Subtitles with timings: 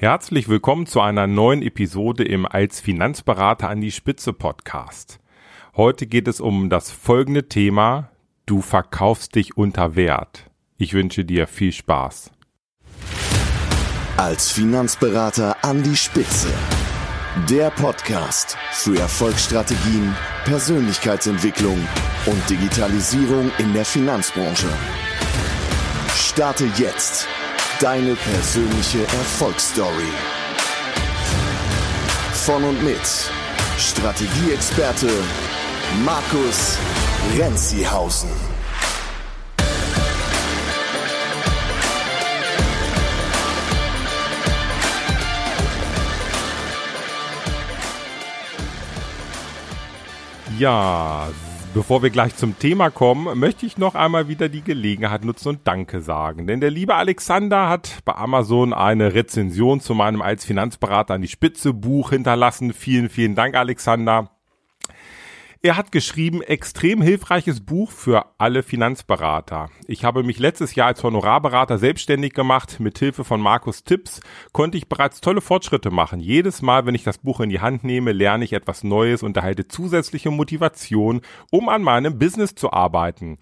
[0.00, 5.18] Herzlich willkommen zu einer neuen Episode im Als Finanzberater an die Spitze Podcast.
[5.76, 8.08] Heute geht es um das folgende Thema.
[8.46, 10.52] Du verkaufst dich unter Wert.
[10.76, 12.30] Ich wünsche dir viel Spaß.
[14.16, 16.54] Als Finanzberater an die Spitze.
[17.50, 21.80] Der Podcast für Erfolgsstrategien, Persönlichkeitsentwicklung
[22.26, 24.68] und Digitalisierung in der Finanzbranche.
[26.14, 27.26] Starte jetzt
[27.80, 30.12] Deine persönliche Erfolgsstory.
[32.44, 32.98] Von und mit
[33.78, 35.08] Strategieexperte
[36.04, 36.76] Markus
[37.38, 38.30] Renzihausen.
[50.58, 51.28] Ja,
[51.78, 55.60] Bevor wir gleich zum Thema kommen, möchte ich noch einmal wieder die Gelegenheit nutzen und
[55.62, 56.48] Danke sagen.
[56.48, 61.28] Denn der liebe Alexander hat bei Amazon eine Rezension zu meinem als Finanzberater an die
[61.28, 62.72] Spitze Buch hinterlassen.
[62.72, 64.37] Vielen, vielen Dank, Alexander.
[65.60, 69.70] Er hat geschrieben, extrem hilfreiches Buch für alle Finanzberater.
[69.88, 72.78] Ich habe mich letztes Jahr als Honorarberater selbstständig gemacht.
[72.78, 74.20] Mit Hilfe von Markus Tipps
[74.52, 76.20] konnte ich bereits tolle Fortschritte machen.
[76.20, 79.36] Jedes Mal, wenn ich das Buch in die Hand nehme, lerne ich etwas Neues und
[79.36, 83.36] erhalte zusätzliche Motivation, um an meinem Business zu arbeiten.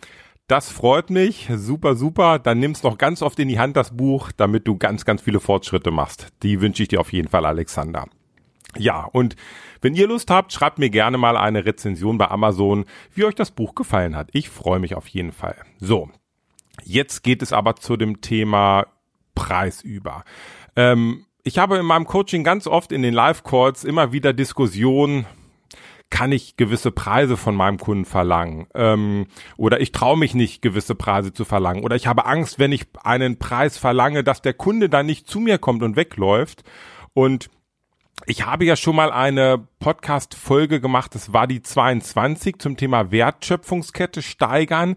[0.47, 1.51] Das freut mich.
[1.55, 2.39] Super, super.
[2.39, 5.41] Dann nimm's noch ganz oft in die Hand, das Buch, damit du ganz, ganz viele
[5.41, 6.29] Fortschritte machst.
[6.43, 8.07] Die wünsche ich dir auf jeden Fall, Alexander.
[8.79, 9.37] Ja, und
[9.81, 13.51] wenn ihr Lust habt, schreibt mir gerne mal eine Rezension bei Amazon, wie euch das
[13.51, 14.31] Buch gefallen hat.
[14.33, 15.57] Ich freue mich auf jeden Fall.
[15.79, 16.11] So,
[16.85, 18.87] jetzt geht es aber zu dem Thema
[19.35, 20.25] Preis über.
[20.75, 25.27] Ähm, ich habe in meinem Coaching ganz oft in den Live-Calls immer wieder Diskussionen,
[26.11, 28.67] kann ich gewisse Preise von meinem Kunden verlangen?
[28.75, 31.85] Ähm, oder ich traue mich nicht, gewisse Preise zu verlangen.
[31.85, 35.41] Oder ich habe Angst, wenn ich einen Preis verlange, dass der Kunde dann nicht zu
[35.41, 36.63] mir kommt und wegläuft.
[37.13, 37.51] Und
[38.25, 44.23] ich habe ja schon mal eine Podcast-Folge gemacht, das war die 22 zum Thema Wertschöpfungskette
[44.23, 44.97] steigern.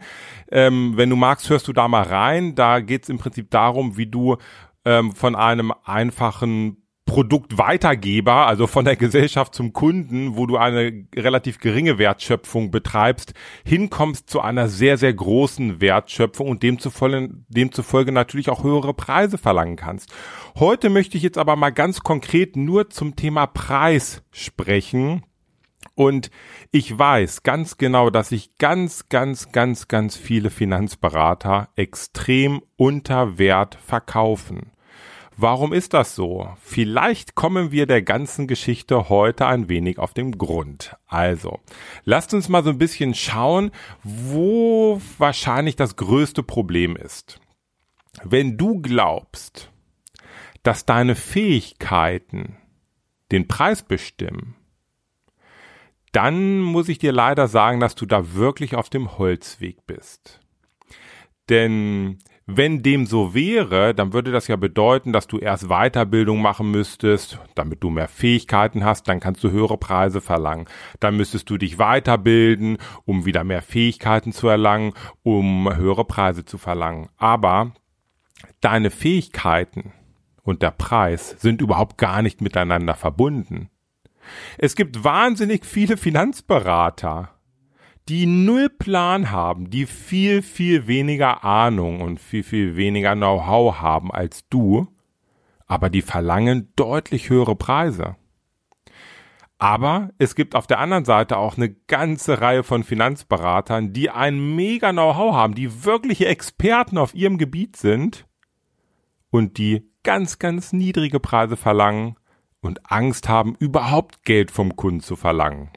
[0.52, 2.56] Ähm, wenn du magst, hörst du da mal rein.
[2.56, 4.38] Da geht es im Prinzip darum, wie du
[4.86, 6.78] ähm, von einem einfachen
[7.10, 13.34] Produktweitergeber, also von der Gesellschaft zum Kunden, wo du eine relativ geringe Wertschöpfung betreibst,
[13.66, 19.76] hinkommst zu einer sehr, sehr großen Wertschöpfung und demzufolge, demzufolge natürlich auch höhere Preise verlangen
[19.76, 20.14] kannst.
[20.60, 25.24] Heute möchte ich jetzt aber mal ganz konkret nur zum Thema Preis sprechen.
[25.96, 26.30] Und
[26.72, 33.80] ich weiß ganz genau, dass sich ganz, ganz, ganz, ganz viele Finanzberater extrem unter Wert
[33.84, 34.74] verkaufen.
[35.42, 36.54] Warum ist das so?
[36.62, 40.98] Vielleicht kommen wir der ganzen Geschichte heute ein wenig auf den Grund.
[41.08, 41.62] Also,
[42.04, 43.72] lasst uns mal so ein bisschen schauen,
[44.04, 47.40] wo wahrscheinlich das größte Problem ist.
[48.22, 49.72] Wenn du glaubst,
[50.64, 52.58] dass deine Fähigkeiten
[53.32, 54.56] den Preis bestimmen,
[56.12, 60.42] dann muss ich dir leider sagen, dass du da wirklich auf dem Holzweg bist.
[61.48, 62.20] Denn
[62.52, 67.40] wenn dem so wäre, dann würde das ja bedeuten, dass du erst Weiterbildung machen müsstest,
[67.54, 70.66] damit du mehr Fähigkeiten hast, dann kannst du höhere Preise verlangen.
[71.00, 76.58] Dann müsstest du dich weiterbilden, um wieder mehr Fähigkeiten zu erlangen, um höhere Preise zu
[76.58, 77.10] verlangen.
[77.18, 77.72] Aber
[78.62, 79.94] deine Fähigkeiten
[80.42, 83.70] und der Preis sind überhaupt gar nicht miteinander verbunden.
[84.58, 87.30] Es gibt wahnsinnig viele Finanzberater,
[88.10, 94.12] die null Plan haben, die viel, viel weniger Ahnung und viel, viel weniger Know-how haben
[94.12, 94.88] als du,
[95.68, 98.16] aber die verlangen deutlich höhere Preise.
[99.60, 104.56] Aber es gibt auf der anderen Seite auch eine ganze Reihe von Finanzberatern, die ein
[104.56, 108.26] mega Know-how haben, die wirkliche Experten auf ihrem Gebiet sind
[109.30, 112.16] und die ganz, ganz niedrige Preise verlangen
[112.62, 115.70] und Angst haben, überhaupt Geld vom Kunden zu verlangen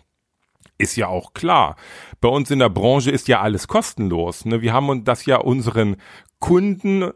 [0.83, 1.77] ist ja auch klar.
[2.21, 4.45] Bei uns in der Branche ist ja alles kostenlos.
[4.45, 4.61] Ne?
[4.61, 5.97] Wir haben uns das ja unseren
[6.41, 7.11] Kunden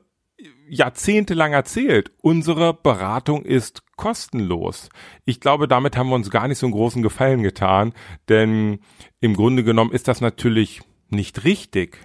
[0.69, 2.13] jahrzehntelang erzählt.
[2.23, 4.89] Unsere Beratung ist kostenlos.
[5.25, 7.93] Ich glaube, damit haben wir uns gar nicht so einen großen Gefallen getan,
[8.29, 8.81] denn
[9.21, 11.99] im Grunde genommen ist das natürlich nicht richtig.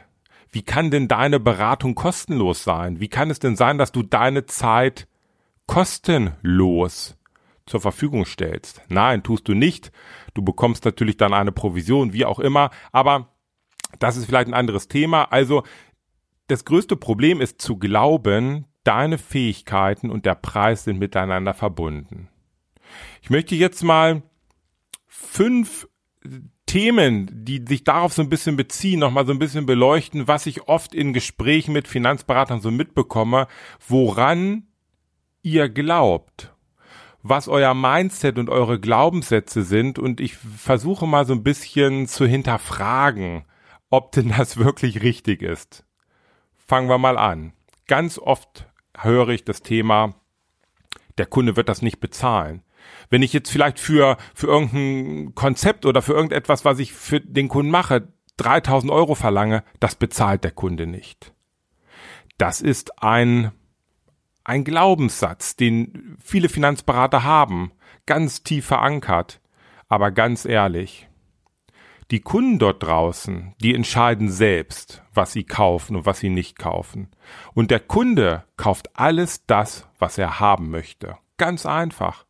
[0.52, 3.00] Wie kann denn deine Beratung kostenlos sein?
[3.00, 5.08] Wie kann es denn sein, dass du deine Zeit
[5.66, 7.18] kostenlos
[7.66, 8.82] zur Verfügung stellst.
[8.90, 9.92] Nein, tust du nicht.
[10.34, 13.30] Du bekommst natürlich dann eine Provision, wie auch immer, aber
[14.00, 15.26] das ist vielleicht ein anderes Thema.
[15.26, 15.64] Also
[16.48, 22.30] das größte Problem ist zu glauben, deine Fähigkeiten und der Preis sind miteinander verbunden.
[23.22, 24.24] Ich möchte jetzt mal
[25.08, 25.88] fünf
[26.66, 30.68] Themen, die sich darauf so ein bisschen beziehen, nochmal so ein bisschen beleuchten, was ich
[30.68, 33.48] oft in Gesprächen mit Finanzberatern so mitbekomme,
[33.88, 34.68] woran
[35.42, 36.51] ihr glaubt
[37.24, 42.26] was euer Mindset und eure Glaubenssätze sind und ich versuche mal so ein bisschen zu
[42.26, 43.46] hinterfragen,
[43.90, 45.86] ob denn das wirklich richtig ist.
[46.56, 47.54] Fangen wir mal an.
[47.88, 50.16] Ganz oft höre ich das Thema,
[51.18, 52.64] der Kunde wird das nicht bezahlen.
[53.10, 57.48] Wenn ich jetzt vielleicht für, für irgendein Konzept oder für irgendetwas, was ich für den
[57.48, 58.08] Kunden mache,
[58.38, 61.34] 3000 Euro verlange, das bezahlt der Kunde nicht.
[62.38, 63.52] Das ist ein
[64.44, 67.72] ein Glaubenssatz, den viele Finanzberater haben,
[68.06, 69.40] ganz tief verankert.
[69.88, 71.10] Aber ganz ehrlich,
[72.12, 77.10] die Kunden dort draußen, die entscheiden selbst, was sie kaufen und was sie nicht kaufen.
[77.54, 81.18] Und der Kunde kauft alles das, was er haben möchte.
[81.38, 82.26] Ganz einfach.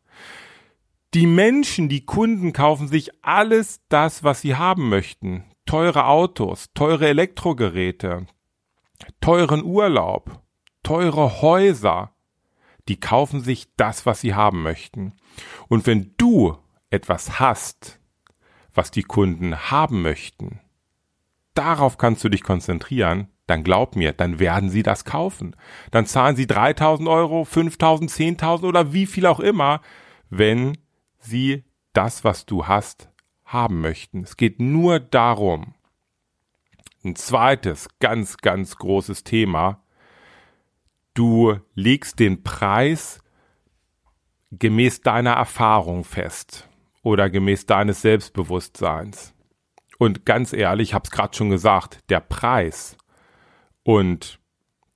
[1.14, 5.44] Die Menschen, die Kunden kaufen sich alles das, was sie haben möchten.
[5.66, 8.26] Teure Autos, teure Elektrogeräte,
[9.20, 10.41] teuren Urlaub,
[10.92, 12.10] teure Häuser,
[12.86, 15.14] die kaufen sich das, was sie haben möchten.
[15.68, 16.58] Und wenn du
[16.90, 17.98] etwas hast,
[18.74, 20.60] was die Kunden haben möchten,
[21.54, 25.56] darauf kannst du dich konzentrieren, dann glaub mir, dann werden sie das kaufen.
[25.92, 29.80] Dann zahlen sie 3000 Euro, 5000, 10.000 oder wie viel auch immer,
[30.28, 30.76] wenn
[31.18, 33.08] sie das, was du hast,
[33.46, 34.24] haben möchten.
[34.24, 35.74] Es geht nur darum.
[37.02, 39.81] Ein zweites ganz, ganz großes Thema
[41.14, 43.20] du legst den Preis
[44.50, 46.68] gemäß deiner Erfahrung fest
[47.02, 49.34] oder gemäß deines Selbstbewusstseins.
[49.98, 52.96] Und ganz ehrlich, ich habe es gerade schon gesagt, der Preis
[53.82, 54.40] und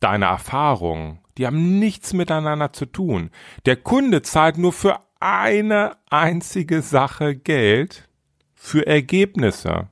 [0.01, 3.31] deine Erfahrung, die haben nichts miteinander zu tun.
[3.67, 8.09] Der Kunde zahlt nur für eine einzige Sache Geld
[8.55, 9.89] für Ergebnisse.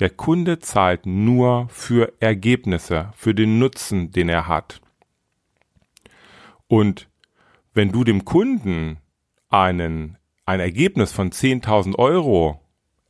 [0.00, 4.80] Der Kunde zahlt nur für Ergebnisse, für den Nutzen, den er hat.
[6.68, 7.08] Und
[7.72, 8.98] wenn du dem Kunden
[9.48, 12.60] einen, ein Ergebnis von 10.000 Euro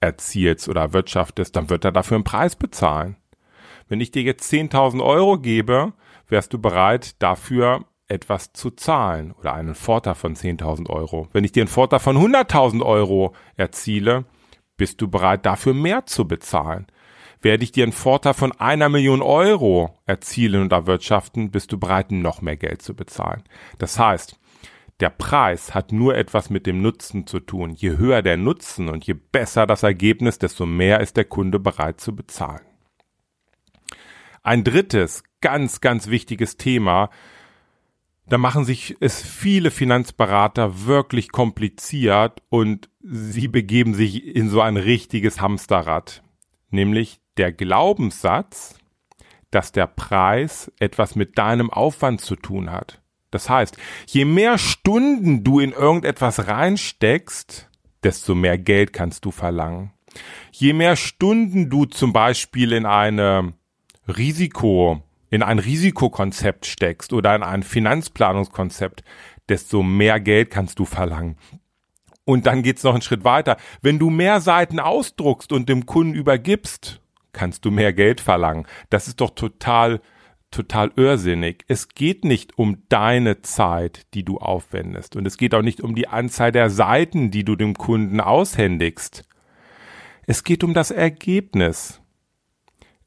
[0.01, 3.17] erzielst oder erwirtschaftest, dann wird er dafür einen Preis bezahlen.
[3.89, 5.93] Wenn ich dir jetzt 10.000 Euro gebe,
[6.29, 11.29] wärst du bereit, dafür etwas zu zahlen oder einen Vorteil von 10.000 Euro.
[11.33, 14.25] Wenn ich dir einen Vorteil von 100.000 Euro erziele,
[14.77, 16.87] bist du bereit, dafür mehr zu bezahlen.
[17.45, 22.11] Werde ich dir einen Vorteil von einer Million Euro erzielen und erwirtschaften, bist du bereit,
[22.11, 23.43] noch mehr Geld zu bezahlen.
[23.77, 24.41] Das heißt,
[25.01, 27.73] der Preis hat nur etwas mit dem Nutzen zu tun.
[27.73, 32.01] Je höher der Nutzen und je besser das Ergebnis, desto mehr ist der Kunde bereit
[32.01, 32.63] zu bezahlen.
[34.43, 37.11] Ein drittes, ganz, ganz wichtiges Thema,
[38.25, 44.79] da machen sich es viele Finanzberater wirklich kompliziert und sie begeben sich in so ein
[44.79, 46.23] richtiges Hamsterrad.
[46.71, 48.79] Nämlich der Glaubenssatz,
[49.51, 53.01] dass der Preis etwas mit deinem Aufwand zu tun hat.
[53.31, 53.77] Das heißt,
[54.07, 57.69] je mehr Stunden du in irgendetwas reinsteckst,
[58.03, 59.93] desto mehr Geld kannst du verlangen.
[60.53, 63.55] Je mehr Stunden du zum Beispiel in eine
[64.07, 69.03] Risiko, in ein Risikokonzept steckst oder in ein Finanzplanungskonzept,
[69.49, 71.37] desto mehr Geld kannst du verlangen.
[72.25, 73.57] Und dann geht's noch einen Schritt weiter.
[73.83, 77.01] Wenn du mehr Seiten ausdruckst und dem Kunden übergibst,
[77.35, 78.67] kannst du mehr Geld verlangen.
[78.89, 80.01] Das ist doch total,
[80.51, 81.65] total irrsinnig.
[81.69, 85.17] Es geht nicht um deine Zeit, die du aufwendest.
[85.17, 89.25] Und es geht auch nicht um die Anzahl der Seiten, die du dem Kunden aushändigst.
[90.27, 92.01] Es geht um das Ergebnis.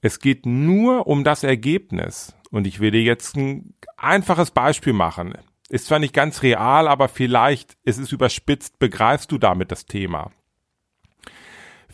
[0.01, 2.35] Es geht nur um das Ergebnis.
[2.51, 5.33] Und ich will dir jetzt ein einfaches Beispiel machen.
[5.69, 10.31] Ist zwar nicht ganz real, aber vielleicht ist es überspitzt, begreifst du damit das Thema.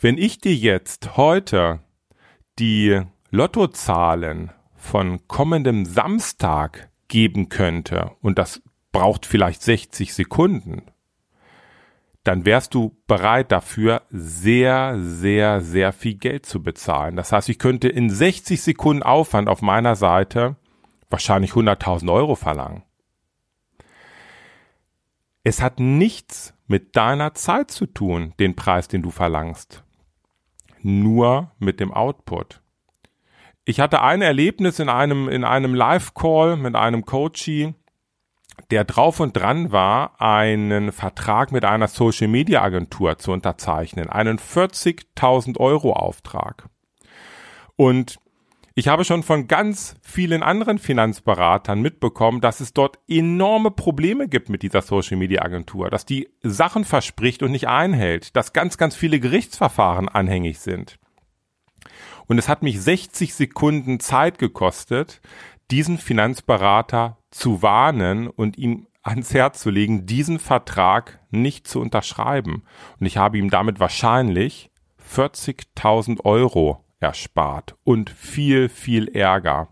[0.00, 1.80] Wenn ich dir jetzt heute
[2.58, 10.82] die Lottozahlen von kommendem Samstag geben könnte, und das braucht vielleicht 60 Sekunden,
[12.22, 17.16] dann wärst du bereit dafür, sehr, sehr, sehr viel Geld zu bezahlen.
[17.16, 20.56] Das heißt, ich könnte in 60 Sekunden Aufwand auf meiner Seite
[21.10, 22.82] wahrscheinlich 100.000 Euro verlangen.
[25.42, 29.83] Es hat nichts mit deiner Zeit zu tun, den Preis, den du verlangst
[30.84, 32.60] nur mit dem Output.
[33.64, 37.74] Ich hatte ein Erlebnis in einem, in einem Live-Call mit einem Coachie,
[38.70, 45.94] der drauf und dran war, einen Vertrag mit einer Social-Media-Agentur zu unterzeichnen, einen 40.000 Euro
[45.94, 46.68] Auftrag.
[47.76, 48.18] Und
[48.76, 54.48] ich habe schon von ganz vielen anderen Finanzberatern mitbekommen, dass es dort enorme Probleme gibt
[54.48, 58.96] mit dieser Social Media Agentur, dass die Sachen verspricht und nicht einhält, dass ganz, ganz
[58.96, 60.98] viele Gerichtsverfahren anhängig sind.
[62.26, 65.20] Und es hat mich 60 Sekunden Zeit gekostet,
[65.70, 72.64] diesen Finanzberater zu warnen und ihm ans Herz zu legen, diesen Vertrag nicht zu unterschreiben.
[72.98, 74.70] Und ich habe ihm damit wahrscheinlich
[75.14, 79.68] 40.000 Euro erspart und viel, viel Ärger.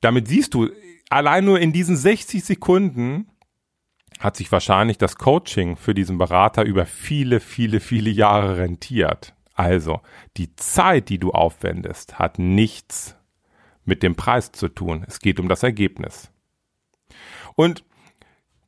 [0.00, 0.70] Damit siehst du,
[1.10, 3.28] allein nur in diesen 60 Sekunden
[4.18, 9.34] hat sich wahrscheinlich das Coaching für diesen Berater über viele, viele, viele Jahre rentiert.
[9.54, 10.00] Also,
[10.36, 13.16] die Zeit, die du aufwendest, hat nichts
[13.84, 15.04] mit dem Preis zu tun.
[15.06, 16.30] Es geht um das Ergebnis.
[17.54, 17.84] Und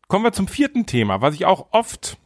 [0.08, 2.18] kommen wir zum vierten Thema, was ich auch oft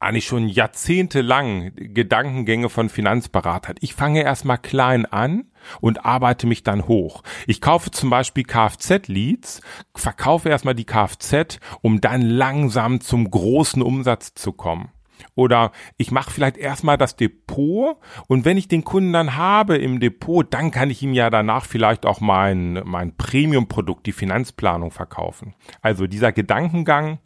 [0.00, 3.76] eigentlich schon jahrzehntelang Gedankengänge von Finanzberatern.
[3.80, 5.44] Ich fange erstmal klein an
[5.80, 7.22] und arbeite mich dann hoch.
[7.46, 9.60] Ich kaufe zum Beispiel Kfz-Leads,
[9.94, 14.90] verkaufe erstmal die Kfz, um dann langsam zum großen Umsatz zu kommen.
[15.34, 20.00] Oder ich mache vielleicht erstmal das Depot und wenn ich den Kunden dann habe im
[20.00, 25.54] Depot, dann kann ich ihm ja danach vielleicht auch mein, mein Premium-Produkt, die Finanzplanung verkaufen.
[25.82, 27.18] Also dieser Gedankengang,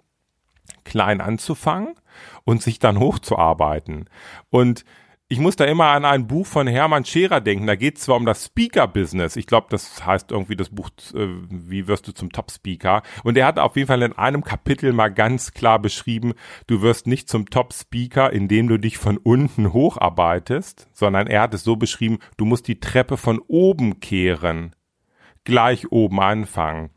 [0.85, 1.95] klein anzufangen
[2.45, 4.09] und sich dann hochzuarbeiten.
[4.51, 4.85] Und
[5.27, 7.67] ich muss da immer an ein Buch von Hermann Scherer denken.
[7.67, 9.37] Da geht es zwar um das Speaker-Business.
[9.37, 13.03] Ich glaube, das heißt irgendwie das Buch, äh, wie wirst du zum Top-Speaker?
[13.25, 16.35] Und er hat auf jeden Fall in einem Kapitel mal ganz klar beschrieben,
[16.67, 21.65] du wirst nicht zum Top-Speaker, indem du dich von unten hocharbeitest, sondern er hat es
[21.65, 24.77] so beschrieben, du musst die Treppe von oben kehren.
[25.45, 26.91] Gleich oben anfangen.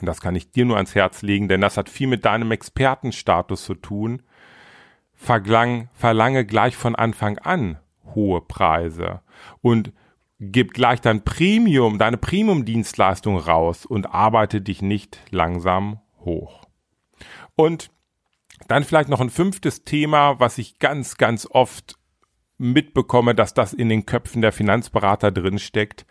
[0.00, 2.50] Und das kann ich dir nur ans Herz legen, denn das hat viel mit deinem
[2.50, 4.22] Expertenstatus zu tun
[5.16, 7.78] verlang, verlange gleich von Anfang an
[8.14, 9.22] hohe Preise
[9.62, 9.92] und
[10.38, 16.64] gib gleich dein Premium, deine Premium-Dienstleistung raus und arbeite dich nicht langsam hoch.
[17.56, 17.90] Und
[18.68, 21.98] dann vielleicht noch ein fünftes Thema, was ich ganz, ganz oft
[22.58, 26.06] mitbekomme, dass das in den Köpfen der Finanzberater drin steckt.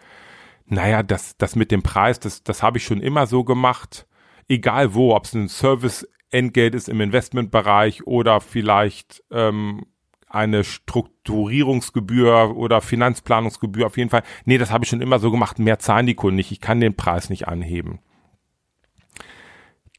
[0.67, 4.07] Naja, das, das mit dem Preis, das, das habe ich schon immer so gemacht.
[4.47, 9.85] Egal wo, ob es ein Service Entgelt ist im Investmentbereich oder vielleicht ähm,
[10.27, 14.23] eine Strukturierungsgebühr oder Finanzplanungsgebühr auf jeden Fall.
[14.43, 15.59] Nee, das habe ich schon immer so gemacht.
[15.59, 16.51] Mehr zahlen die Kunden nicht.
[16.51, 17.99] Ich kann den Preis nicht anheben.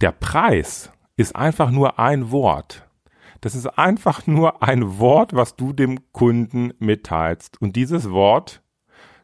[0.02, 2.86] Der Preis ist einfach nur ein Wort.
[3.40, 7.60] Das ist einfach nur ein Wort, was du dem Kunden mitteilst.
[7.62, 8.62] Und dieses Wort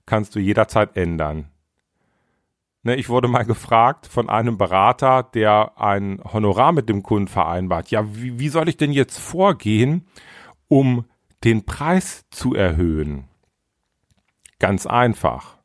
[0.06, 1.48] kannst du jederzeit ändern.
[2.84, 7.90] Ne, ich wurde mal gefragt von einem Berater, der ein Honorar mit dem Kunden vereinbart.
[7.90, 10.06] Ja, wie, wie soll ich denn jetzt vorgehen,
[10.66, 11.04] um
[11.44, 13.28] den Preis zu erhöhen?
[14.58, 15.58] Ganz einfach.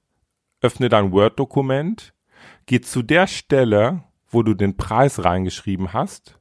[0.62, 2.14] Öffne dein Word-Dokument,
[2.68, 6.40] geh zu der Stelle, wo du den Preis reingeschrieben hast,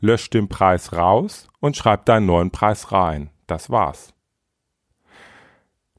[0.00, 3.30] lösch den Preis raus und schreib deinen neuen Preis rein.
[3.46, 4.12] Das war's.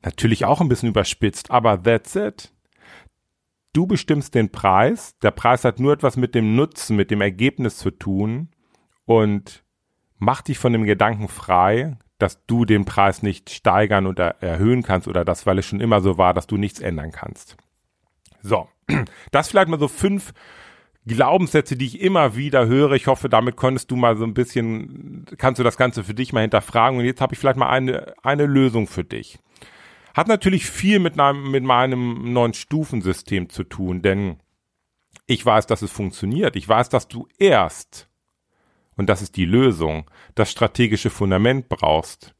[0.03, 2.51] Natürlich auch ein bisschen überspitzt, aber that's it.
[3.73, 5.17] Du bestimmst den Preis.
[5.19, 8.49] Der Preis hat nur etwas mit dem Nutzen, mit dem Ergebnis zu tun
[9.05, 9.63] und
[10.17, 15.07] mach dich von dem Gedanken frei, dass du den Preis nicht steigern oder erhöhen kannst
[15.07, 17.57] oder das, weil es schon immer so war, dass du nichts ändern kannst.
[18.41, 18.67] So,
[19.31, 20.33] das vielleicht mal so fünf
[21.05, 22.91] Glaubenssätze, die ich immer wieder höre.
[22.91, 26.31] Ich hoffe, damit konntest du mal so ein bisschen, kannst du das Ganze für dich
[26.31, 26.99] mal hinterfragen.
[26.99, 29.39] Und jetzt habe ich vielleicht mal eine, eine Lösung für dich.
[30.13, 34.37] Hat natürlich viel mit, einem, mit meinem neuen Stufensystem zu tun, denn
[35.25, 36.55] ich weiß, dass es funktioniert.
[36.55, 38.09] Ich weiß, dass du erst,
[38.95, 42.35] und das ist die Lösung, das strategische Fundament brauchst.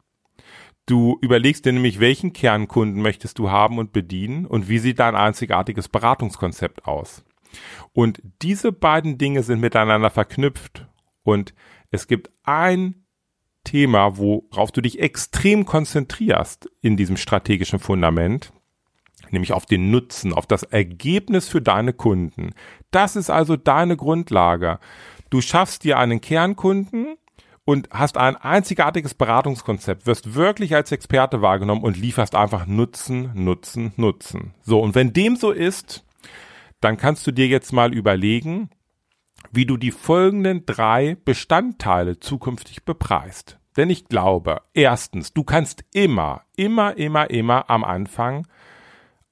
[0.86, 5.16] Du überlegst dir nämlich, welchen Kernkunden möchtest du haben und bedienen und wie sieht dein
[5.16, 7.24] einzigartiges Beratungskonzept aus.
[7.94, 10.88] Und diese beiden Dinge sind miteinander verknüpft
[11.24, 11.54] und
[11.92, 13.01] es gibt ein
[13.72, 18.52] Thema, worauf du dich extrem konzentrierst in diesem strategischen Fundament,
[19.30, 22.50] nämlich auf den Nutzen, auf das Ergebnis für deine Kunden.
[22.92, 24.80] Das ist also deine Grundlage.
[25.30, 27.16] Du schaffst dir einen Kernkunden
[27.64, 33.94] und hast ein einzigartiges Beratungskonzept, wirst wirklich als Experte wahrgenommen und lieferst einfach Nutzen, Nutzen,
[33.96, 34.54] Nutzen.
[34.64, 36.04] So, und wenn dem so ist,
[36.82, 38.70] dann kannst du dir jetzt mal überlegen,
[39.50, 43.61] wie du die folgenden drei Bestandteile zukünftig bepreist.
[43.78, 48.48] Denn ich glaube, erstens, du kannst immer, immer, immer, immer am Anfang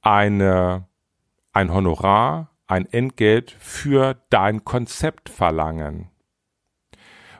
[0.01, 0.87] eine,
[1.51, 6.09] ein Honorar, ein Entgelt für dein Konzept verlangen.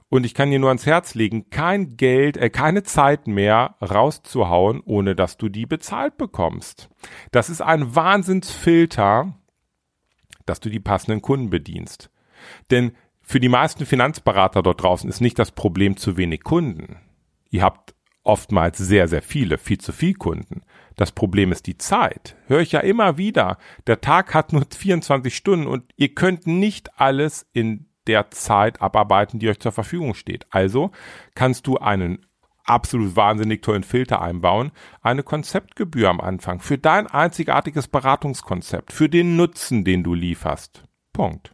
[0.10, 4.82] Und ich kann dir nur ans Herz legen, kein Geld, äh, keine Zeit mehr rauszuhauen,
[4.84, 6.90] ohne dass du die bezahlt bekommst.
[7.32, 9.36] Das ist ein Wahnsinnsfilter,
[10.48, 12.10] dass du die passenden Kunden bedienst.
[12.72, 12.94] Denn
[13.30, 16.98] für die meisten Finanzberater dort draußen ist nicht das Problem zu wenig Kunden.
[17.52, 17.94] Ihr habt
[18.24, 20.64] oftmals sehr, sehr viele, viel zu viel Kunden.
[20.96, 22.36] Das Problem ist die Zeit.
[22.48, 23.60] Höre ich ja immer wieder.
[23.86, 29.38] Der Tag hat nur 24 Stunden und ihr könnt nicht alles in der Zeit abarbeiten,
[29.38, 30.48] die euch zur Verfügung steht.
[30.50, 30.90] Also
[31.36, 32.26] kannst du einen
[32.64, 34.72] absolut wahnsinnig tollen Filter einbauen,
[35.04, 40.84] eine Konzeptgebühr am Anfang für dein einzigartiges Beratungskonzept, für den Nutzen, den du lieferst.
[41.14, 41.54] Punkt.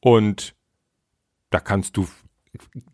[0.00, 0.54] Und
[1.50, 2.06] da kannst du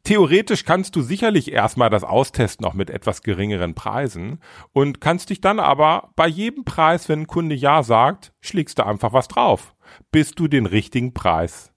[0.02, 4.40] theoretisch kannst du sicherlich erstmal das austesten, auch mit etwas geringeren Preisen
[4.72, 8.86] und kannst dich dann aber bei jedem Preis, wenn ein Kunde Ja sagt, schlägst du
[8.86, 9.74] einfach was drauf,
[10.10, 11.72] bis du den richtigen Preis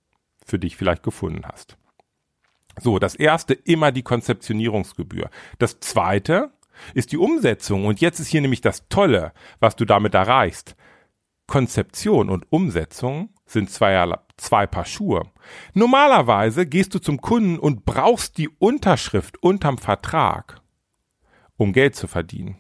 [0.46, 1.78] für dich vielleicht gefunden hast.
[2.80, 5.30] So, das erste immer die Konzeptionierungsgebühr.
[5.58, 6.52] Das zweite
[6.94, 10.76] ist die Umsetzung und jetzt ist hier nämlich das Tolle, was du damit erreichst.
[11.48, 15.24] Konzeption und Umsetzung sind zwei, zwei Paar Schuhe.
[15.74, 20.62] Normalerweise gehst du zum Kunden und brauchst die Unterschrift unterm Vertrag,
[21.56, 22.58] um Geld zu verdienen.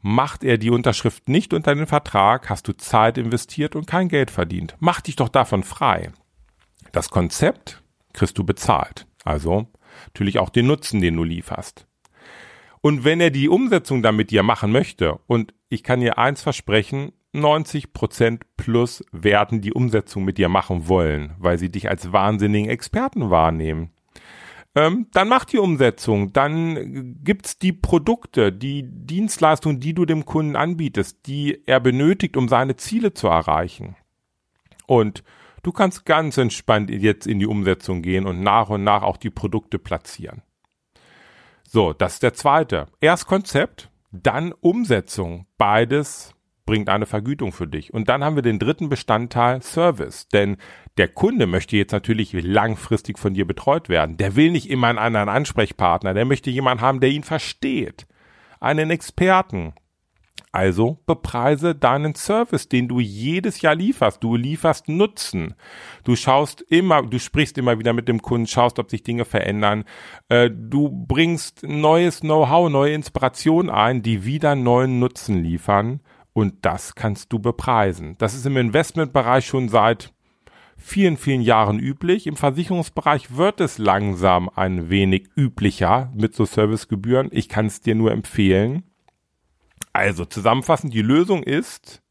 [0.00, 4.30] Macht er die Unterschrift nicht unter den Vertrag, hast du Zeit investiert und kein Geld
[4.30, 4.76] verdient.
[4.78, 6.12] Mach dich doch davon frei.
[6.92, 9.06] Das Konzept kriegst du bezahlt.
[9.24, 9.66] Also
[10.06, 11.86] natürlich auch den Nutzen, den du lieferst.
[12.80, 16.42] Und wenn er die Umsetzung dann mit dir machen möchte, und ich kann dir eins
[16.42, 22.70] versprechen, 90% plus werden die Umsetzung mit dir machen wollen, weil sie dich als wahnsinnigen
[22.70, 23.90] Experten wahrnehmen.
[24.74, 30.54] Ähm, dann mach die Umsetzung, dann gibt's die Produkte, die Dienstleistungen, die du dem Kunden
[30.54, 33.96] anbietest, die er benötigt, um seine Ziele zu erreichen.
[34.86, 35.24] Und
[35.62, 39.30] du kannst ganz entspannt jetzt in die Umsetzung gehen und nach und nach auch die
[39.30, 40.42] Produkte platzieren.
[41.66, 42.86] So, das ist der zweite.
[43.00, 45.46] Erst Konzept, dann Umsetzung.
[45.56, 46.35] Beides
[46.66, 47.94] bringt eine Vergütung für dich.
[47.94, 50.28] Und dann haben wir den dritten Bestandteil Service.
[50.28, 50.56] Denn
[50.98, 54.16] der Kunde möchte jetzt natürlich langfristig von dir betreut werden.
[54.16, 56.12] Der will nicht immer einen anderen Ansprechpartner.
[56.12, 58.06] Der möchte jemanden haben, der ihn versteht.
[58.60, 59.72] Einen Experten.
[60.52, 64.24] Also bepreise deinen Service, den du jedes Jahr lieferst.
[64.24, 65.54] Du lieferst Nutzen.
[66.02, 69.84] Du schaust immer, du sprichst immer wieder mit dem Kunden, schaust, ob sich Dinge verändern.
[70.30, 76.00] Äh, du bringst neues Know-how, neue Inspiration ein, die wieder neuen Nutzen liefern
[76.36, 78.14] und das kannst du bepreisen.
[78.18, 80.12] Das ist im Investmentbereich schon seit
[80.76, 82.26] vielen, vielen Jahren üblich.
[82.26, 87.30] Im Versicherungsbereich wird es langsam ein wenig üblicher mit so Servicegebühren.
[87.32, 88.82] Ich kann es dir nur empfehlen.
[89.94, 92.02] Also zusammenfassend, die Lösung ist,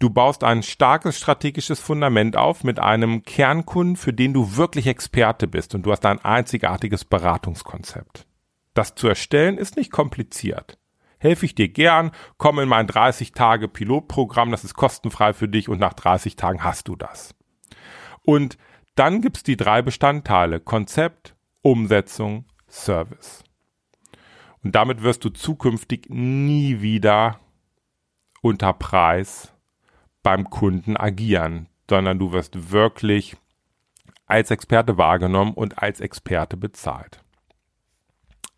[0.00, 5.46] du baust ein starkes strategisches Fundament auf mit einem Kernkunden, für den du wirklich Experte
[5.46, 8.26] bist und du hast ein einzigartiges Beratungskonzept.
[8.74, 10.80] Das zu erstellen ist nicht kompliziert
[11.26, 15.68] helfe ich dir gern, komm in mein 30 Tage Pilotprogramm, das ist kostenfrei für dich
[15.68, 17.34] und nach 30 Tagen hast du das.
[18.22, 18.56] Und
[18.94, 23.42] dann gibt's die drei Bestandteile Konzept, Umsetzung, Service.
[24.62, 27.40] Und damit wirst du zukünftig nie wieder
[28.40, 29.52] unter Preis
[30.22, 33.36] beim Kunden agieren, sondern du wirst wirklich
[34.26, 37.20] als Experte wahrgenommen und als Experte bezahlt.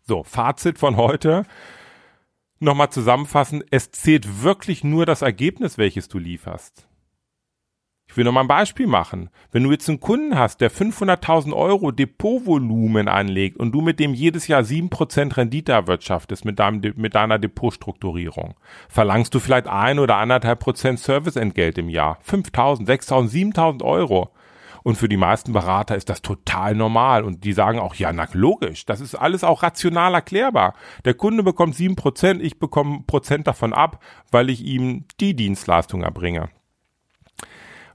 [0.01, 1.45] So, Fazit von heute
[2.59, 6.89] nochmal zusammenfassen, es zählt wirklich nur das Ergebnis, welches du lieferst.
[8.09, 9.29] Ich will nochmal ein Beispiel machen.
[9.51, 14.15] Wenn du jetzt einen Kunden hast, der 500.000 Euro Depotvolumen anlegt und du mit dem
[14.15, 18.55] jedes Jahr 7% Rendite erwirtschaftest mit, deinem, mit deiner Depotstrukturierung,
[18.89, 22.17] verlangst du vielleicht ein oder anderthalb Prozent Serviceentgelt im Jahr.
[22.27, 24.31] 5.000, 6.000, 7.000 Euro.
[24.89, 27.23] Und für die meisten Berater ist das total normal.
[27.23, 30.73] Und die sagen auch, ja, na logisch, das ist alles auch rational erklärbar.
[31.05, 36.01] Der Kunde bekommt sieben Prozent, ich bekomme Prozent davon ab, weil ich ihm die Dienstleistung
[36.01, 36.49] erbringe.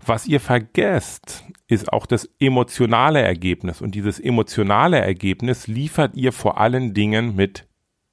[0.07, 3.83] Was ihr vergesst, ist auch das emotionale Ergebnis.
[3.83, 7.67] Und dieses emotionale Ergebnis liefert ihr vor allen Dingen mit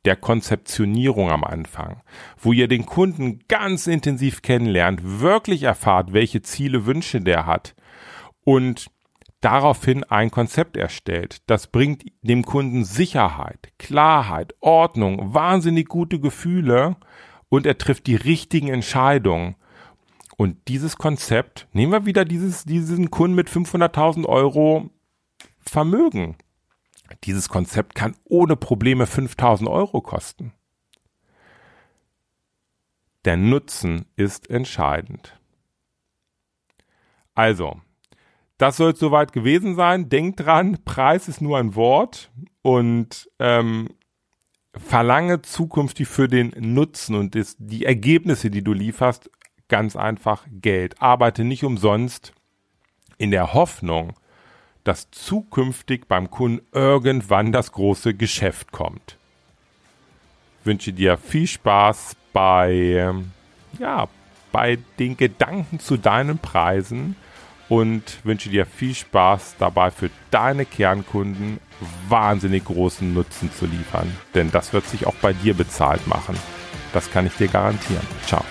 [0.05, 2.01] der Konzeptionierung am Anfang,
[2.35, 7.75] wo ihr den Kunden ganz intensiv kennenlernt, wirklich erfahrt, welche Ziele, Wünsche der hat,
[8.43, 8.89] und
[9.41, 11.41] daraufhin ein Konzept erstellt.
[11.47, 16.95] Das bringt dem Kunden Sicherheit, Klarheit, Ordnung, wahnsinnig gute Gefühle
[17.49, 19.55] und er trifft die richtigen Entscheidungen.
[20.37, 24.89] Und dieses Konzept, nehmen wir wieder dieses, diesen Kunden mit 500.000 Euro
[25.59, 26.37] Vermögen.
[27.25, 30.53] Dieses Konzept kann ohne Probleme 5000 Euro kosten.
[33.25, 35.39] Der Nutzen ist entscheidend.
[37.35, 37.79] Also,
[38.61, 40.07] das soll soweit gewesen sein.
[40.09, 42.29] Denkt dran, Preis ist nur ein Wort
[42.61, 43.89] und ähm,
[44.73, 49.31] verlange zukünftig für den Nutzen und das, die Ergebnisse, die du lieferst,
[49.67, 51.01] ganz einfach Geld.
[51.01, 52.33] Arbeite nicht umsonst
[53.17, 54.13] in der Hoffnung,
[54.83, 59.17] dass zukünftig beim Kunden irgendwann das große Geschäft kommt.
[60.59, 63.11] Ich wünsche dir viel Spaß bei,
[63.79, 64.07] ja,
[64.51, 67.15] bei den Gedanken zu deinen Preisen
[67.71, 71.61] und wünsche dir viel Spaß dabei für deine Kernkunden
[72.09, 74.11] wahnsinnig großen Nutzen zu liefern.
[74.35, 76.35] Denn das wird sich auch bei dir bezahlt machen.
[76.91, 78.05] Das kann ich dir garantieren.
[78.25, 78.43] Ciao.